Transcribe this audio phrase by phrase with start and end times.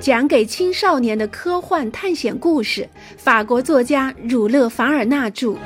[0.00, 5.48] 讲给青少年的科幻探险故事，法国作家儒勒·凡尔纳著，《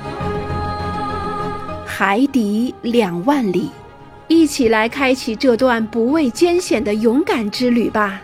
[1.84, 3.64] 海底两万里》，
[4.28, 8.22] 一起来开启这段不畏艰险的勇敢之旅吧。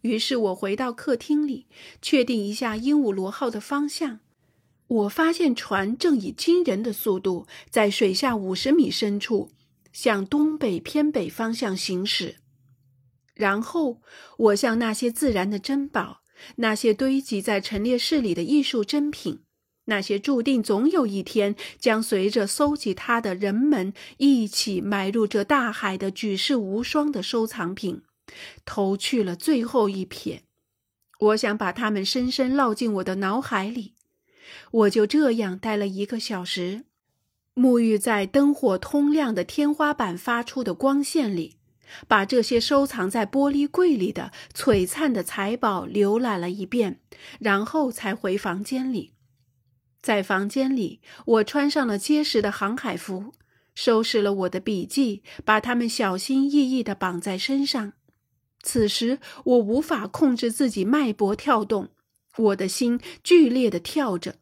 [0.00, 1.66] 于是我回到客厅里，
[2.02, 4.18] 确定一下鹦鹉螺号的方向。
[4.88, 9.50] 我发现船正以惊人的速度在水下五十米深处
[9.92, 12.34] 向东北偏北方向行驶。
[13.34, 14.00] 然后，
[14.38, 16.22] 我向那些自然的珍宝，
[16.56, 19.40] 那些堆积在陈列室里的艺术珍品，
[19.86, 28.02] 那些注定总有一天将随着搜集它的人们一起埋入这大海的举世无双的收藏品，
[28.64, 30.40] 投去了最后一瞥。
[31.20, 33.94] 我想把它们深深烙进我的脑海里。
[34.70, 36.84] 我就这样待了一个小时，
[37.54, 41.56] 沐浴在灯火通亮的天花板发出的光线里。
[42.06, 47.00] 把这些收藏在玻璃柜里的璀璨的财宝浏览了一遍，
[47.40, 49.12] 然后才回房间里。
[50.02, 53.32] 在房间里，我穿上了结实的航海服，
[53.74, 57.94] 收拾了我的笔记，把它们小心翼翼地绑在身上。
[58.62, 61.88] 此时，我无法控制自己脉搏跳动，
[62.36, 64.36] 我的心剧烈地跳着。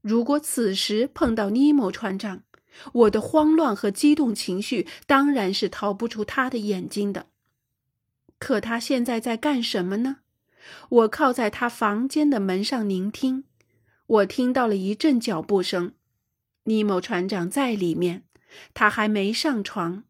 [0.00, 2.42] 如果此时碰到尼莫船长，
[2.92, 7.26] 我的慌乱和激动情绪当然是逃不出他的眼睛的。
[8.38, 10.18] 可他现在在干什么呢？
[10.88, 13.44] 我靠在他房间的门上聆听，
[14.06, 15.92] 我听到了一阵脚步声。
[16.64, 18.22] 尼莫船长在里面，
[18.72, 20.04] 他还没上床。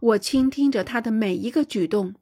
[0.00, 2.14] 我倾听着他的每一个举动，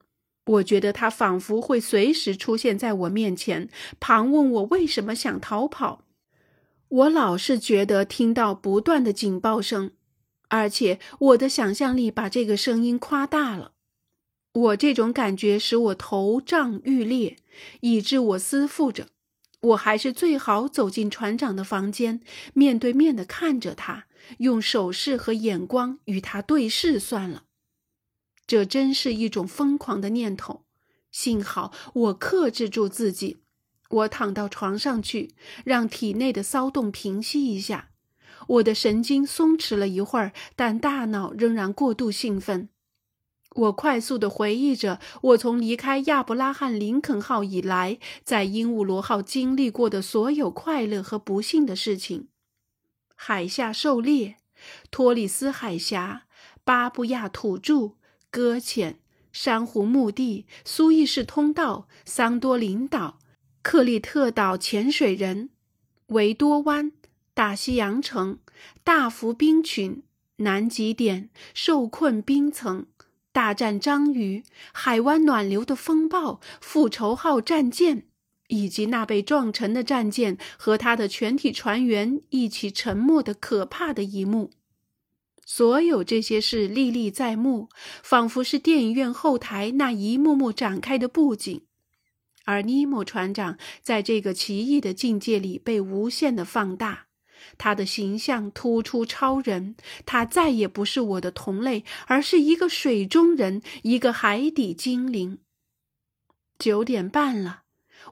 [0.46, 6.03] 我觉得他仿佛会随时出现在我面前，盘问我为什么想逃跑。
[6.94, 9.90] 我老是觉得听到不断的警报声，
[10.46, 13.72] 而且我的想象力把这个声音夸大了。
[14.52, 17.38] 我这种感觉使我头胀欲裂，
[17.80, 19.08] 以致我思妇着：
[19.60, 22.20] 我还是最好走进船长的房间，
[22.52, 24.06] 面对面的看着他，
[24.38, 27.46] 用手势和眼光与他对视算了。
[28.46, 30.64] 这真是一种疯狂的念头。
[31.10, 33.38] 幸好我克制住自己。
[33.94, 35.34] 我躺到床上去，
[35.64, 37.90] 让体内的骚动平息一下。
[38.48, 42.68] 我的神经松弛了一会儿，但大脑仍然过度兴奋。
[43.54, 52.26] 我快速地回忆着我从离开亚伯拉罕·林肯号以来，在鹦鹉螺号经历过的所有快乐和不幸的事情：
[53.14, 54.38] 海下狩猎、
[54.90, 56.24] 托里斯海峡、
[56.64, 57.92] 巴布亚土著、
[58.28, 58.98] 搁浅、
[59.30, 63.20] 珊瑚墓地、苏伊士通道、桑多林岛。
[63.64, 65.48] 克利特岛潜水人，
[66.08, 66.92] 维多湾，
[67.32, 68.38] 大西洋城，
[68.84, 70.02] 大幅冰群，
[70.36, 72.84] 南极点，受困冰层，
[73.32, 78.04] 大战章鱼，海湾暖流的风暴，复仇号战舰，
[78.48, 84.50] 以及那被撞沉的战舰和他的全体船员一起沉没的可怕的一幕。
[85.46, 87.70] 所有这些事历历在目，
[88.02, 91.62] 仿佛是电影院后台那一幕幕展开的布景。
[92.44, 97.06] 而尼莫船长在这个奇异的境界里被无限的放大，
[97.58, 105.38] 他的形象突出超人，他再也不是我的同类，而是一个水中人，一个海底精灵。
[106.58, 107.62] 九点半了，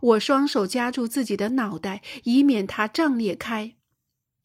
[0.01, 3.77] 我双手夹住自己的脑袋，以免它胀裂开。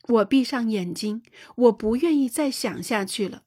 [0.08, 1.24] 我闭上眼睛，
[1.56, 3.44] 我不愿意再想下去了。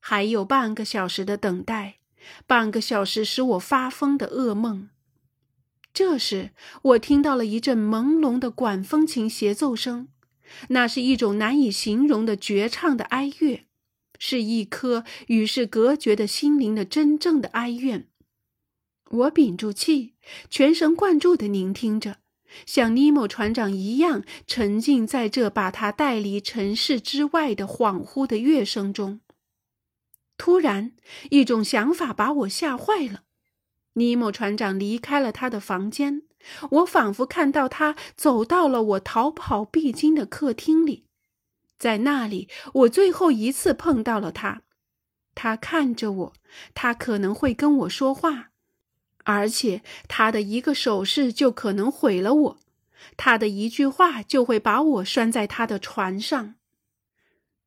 [0.00, 1.98] 还有半个小时的等待，
[2.46, 4.88] 半个小时使我发疯的噩梦。
[5.94, 6.50] 这时，
[6.82, 10.08] 我听到了一阵朦胧的管风琴协奏声，
[10.70, 13.64] 那是一种难以形容的绝唱的哀乐，
[14.18, 18.08] 是一颗与世隔绝的心灵的真正的哀怨。
[19.08, 20.14] 我屏住气，
[20.50, 22.16] 全神贯注地聆听着，
[22.66, 29.20] 像尼莫船长一样沉浸在这把他带离尘世之外的恍惚的乐声中。
[30.36, 30.96] 突然，
[31.30, 33.22] 一种想法把我吓坏了。
[33.94, 36.22] 尼莫船长离开了他的房间，
[36.70, 41.04] 我仿佛看到他走到了我逃跑必经的客厅里，
[41.78, 44.62] 在那里，我最后一次碰到了他。
[45.34, 46.32] 他看着我，
[46.74, 48.50] 他可能会跟我说话，
[49.24, 52.58] 而且他的一个手势就可能毁了我，
[53.16, 56.54] 他的一句话就会把我拴在他的船上。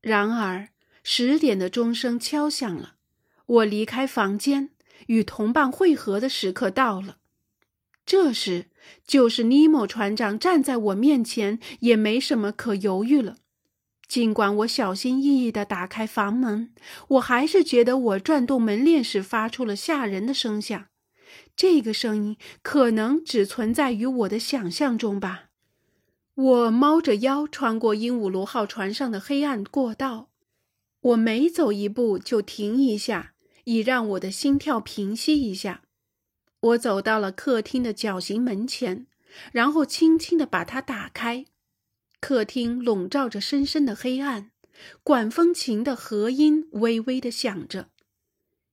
[0.00, 0.68] 然而，
[1.02, 2.94] 十点的钟声敲响了，
[3.46, 4.70] 我离开房间。
[5.06, 7.18] 与同伴会合的时刻到了，
[8.04, 8.66] 这时
[9.06, 13.36] 就是尼莫船长站在我面前，也没什么可犹豫了。
[14.06, 16.72] 尽管我小心翼翼地打开房门，
[17.08, 20.86] 我还是觉得我转动门链时发出了吓人的声响。
[21.54, 25.50] 这个声音可能只存在于我的想象中吧。
[26.34, 30.30] 我猫着腰穿过鹦鹉螺号船上的黑暗过道，
[31.00, 33.34] 我每走一步就停一下，
[33.68, 35.82] 以让我的心跳平息一下。
[36.60, 39.06] 我走到了客厅的角形门前，
[39.52, 41.44] 然后轻轻地把它打开。
[42.18, 44.50] 客厅笼罩着深深的黑暗，
[45.02, 47.90] 管风琴的和音微微的响着。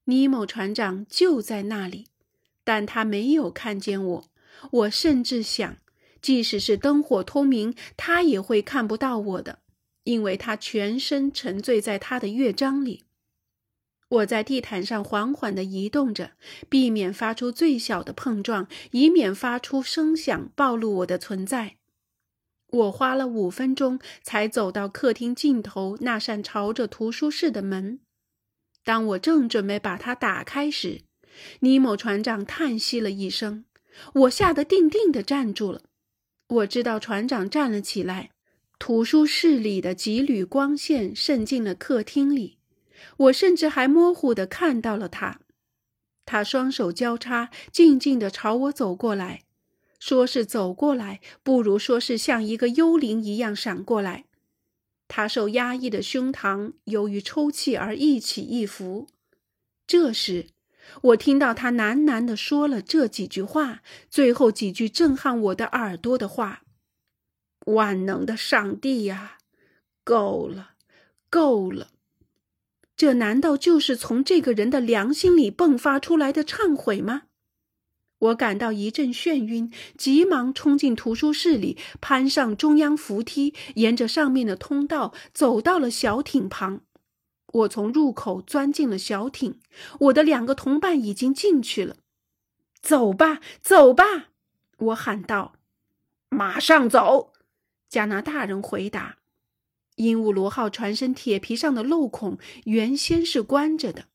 [0.06, 2.06] 尼莫船长就在那里，
[2.63, 4.30] 但他没有看见我。
[4.71, 5.77] 我甚至想，
[6.21, 9.59] 即使是灯火通明，他也会看不到我的，
[10.06, 13.03] 因为他全身沉醉在他的乐章里。
[14.07, 16.31] 我在地毯上缓缓地移动着，
[16.69, 21.78] 避免发出最小的碰撞，以免发出声响暴露我的存在。
[22.68, 28.00] 我花了五分钟才走到客厅尽头那扇朝着图书室的门。
[28.84, 31.02] 当我正准备把它打开时，
[31.62, 33.66] 尼莫船长叹息了一声，
[34.13, 35.81] 我吓得定定地站住了。
[36.48, 38.31] 我知道船长站了起来。
[38.78, 42.57] 图书室里的几缕光线渗进了客厅里，
[43.18, 45.39] 我甚至还模糊地看到了他。
[46.25, 49.42] 他双手交叉，静静地朝我走过来。
[50.00, 54.25] 说是走过来，不如说是像一个幽灵一样闪过来。
[55.07, 59.07] 他受压抑的胸膛由于抽泣而一起一伏。
[59.88, 60.47] 这时，
[61.01, 66.63] 我听到他喃喃地说了这几句话，最后几句震撼我的耳朵的话
[67.68, 69.38] ：“万能的上帝呀，
[70.03, 70.71] 够了，
[71.30, 71.89] 够了！”
[72.95, 77.24] 这难道就是从这个人的良心里迸发出来的忏悔吗？
[78.19, 86.81] 我感到一阵眩晕，急忙冲进图书室里，攀上中央扶梯，沿着上面的通道走到了小艇旁。
[87.47, 89.59] 我从入口钻进了小艇，
[90.00, 91.97] 我的两个同伴已经进去了。
[92.81, 94.30] 走吧，走吧！
[94.77, 95.53] 我喊道。
[96.30, 97.33] 马上走！
[97.89, 99.18] 加拿大人回答。
[99.95, 104.06] 鹦鹉螺号船身铁皮上的漏孔原先是关着的。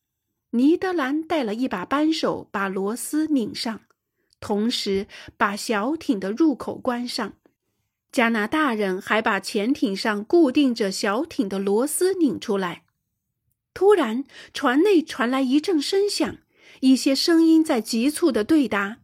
[0.50, 3.82] 尼德兰带了一把扳手，把螺丝拧上。
[4.40, 5.06] 同时，
[5.36, 7.34] 把小艇的入口关上。
[8.10, 12.82] 加拿大人还把潜艇上固定着小艇的螺丝拧出来。
[13.72, 16.38] 突然，船内传来一阵声响，
[16.80, 18.98] 一些声音在急促的对答。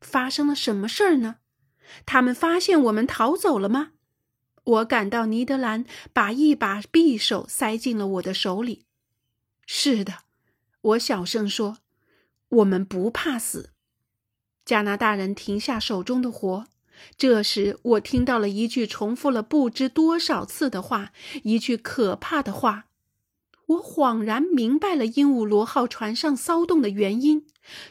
[0.00, 1.36] 发生了什么事儿呢？
[2.06, 3.90] 他们发现我们逃走了吗？
[4.68, 8.84] 我感到尼德兰把一把匕首塞进了我的手里。
[9.66, 10.18] 是的，
[10.82, 11.78] 我小声说
[12.50, 13.70] ：“我们不怕死。”
[14.66, 16.66] 加拿大人停下手中的活。
[17.16, 21.12] 这时，我听到了一句重复了不知多少次的话，
[21.44, 22.86] 一句可怕的话。
[23.66, 27.46] 我恍然明白了鹦鹉螺号船上骚动的原因：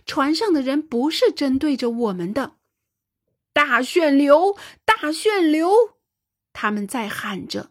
[0.05, 2.57] 船上的人不是针对着我们的。
[3.53, 5.96] 大旋流，大旋流！
[6.59, 7.69] 他们在喊着。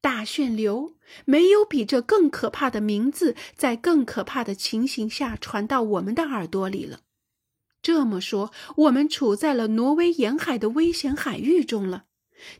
[0.00, 0.94] 大旋流，
[1.26, 7.00] 没有比这更可怕的名字在更可怕的情形下传到我们的耳朵里了。
[7.82, 12.06] 这么说，我们处在了挪威沿海的危险海域中了。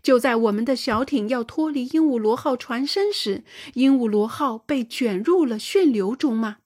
[0.02, 3.42] 就在我们的小艇要脱离鹦鹉螺号船身时，
[3.72, 6.58] 鹦鹉螺号被卷入了旋流中吗？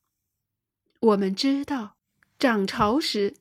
[0.99, 1.97] 我们知道，
[2.37, 3.37] 涨潮时，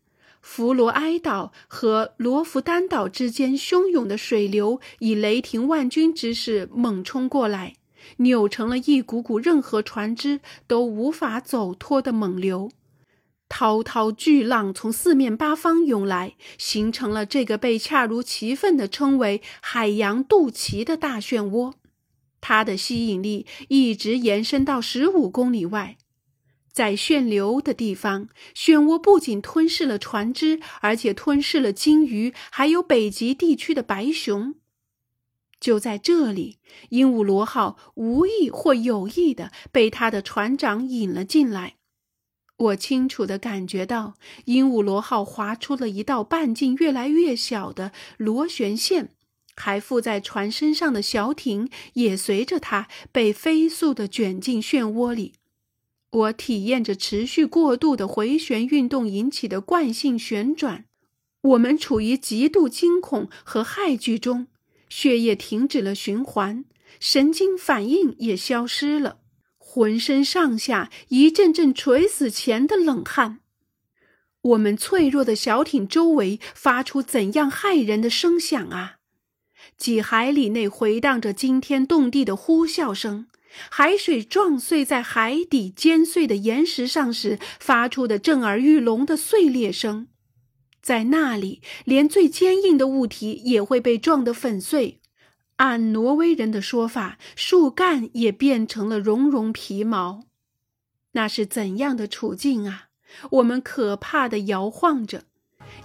[0.48, 7.74] 弗罗埃岛和罗弗丹岛之间汹涌的水流以雷霆万钧之势猛冲过来，
[8.18, 12.70] 扭成了一股股任何船只都无法走脱的猛流。
[13.50, 21.74] 滔滔巨浪从四面八方涌来，形成了这个被恰如其分地称为“海洋肚脐”的大漩涡。
[22.40, 25.98] 它的吸引力一直延伸到十五公里外。
[26.76, 34.56] 在旋流的地方，漩涡不仅吞噬了船只，而且吞噬了鲸鱼，还有北极地区的白熊。
[35.58, 36.58] 就在这里，
[36.90, 41.76] 鹦鹉螺号无意或有意的被他的船长引了进来。
[42.58, 49.12] 我清楚地感觉到，鹦鹉螺号划出了一道半径越来越小的螺旋线，
[49.56, 55.36] 还附在船身上的小艇也随着它被飞速地卷进漩涡里。
[56.16, 60.86] 我体验着持续过度的回旋运动引起的惯性旋转。
[61.42, 64.48] 我们处于极度惊恐和骇惧中，
[64.88, 66.64] 血液停止了循环，
[67.02, 69.18] 神经反应也消失了。
[69.58, 73.40] 浑身上下一阵阵垂死前的冷汗。
[74.42, 78.98] 我们脆弱的小艇周围发出怎样骇人的声响啊！
[79.76, 83.28] 几海里内回荡着惊天动地的呼啸声，
[83.70, 90.08] 海水撞碎在海底尖碎的岩石上时发出的震耳欲聋的碎裂声。
[90.82, 95.02] 在那里，连最坚硬的物体也会被撞得粉碎。
[95.58, 100.26] 按挪威人的说法，树干也变成了绒绒皮毛。
[101.14, 102.90] 那是怎样的处境啊！
[103.32, 105.24] 我们可怕的摇晃着，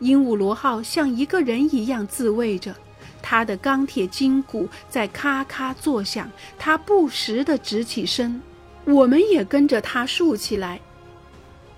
[0.00, 2.76] 鹦鹉螺号像一个人一样自卫着，
[3.22, 6.30] 它的钢铁筋骨在咔咔作响。
[6.58, 8.40] 他不时地直起身，
[8.84, 10.80] 我们也跟着他竖起来。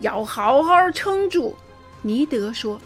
[0.00, 1.54] 要好好撑住，
[2.02, 2.80] 尼德说。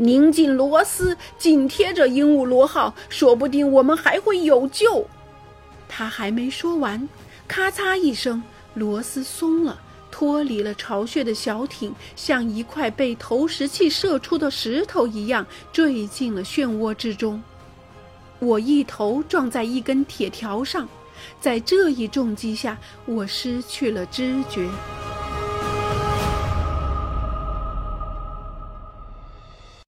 [0.00, 5.04] 拧紧螺丝，紧贴着鹦鹉螺号，说不定我们还会有救。
[5.88, 7.08] 他还没说完，
[7.48, 8.40] 咔嚓一声，
[8.74, 17.42] 螺丝松了，脱离了巢穴的小艇，像一块被投石器射出的石头一样坠进了漩涡之中。
[18.38, 20.88] 我一头撞在一根铁条上，
[21.40, 24.68] 在这一重击下，我失去了知觉。